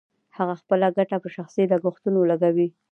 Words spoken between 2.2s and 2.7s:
لګوي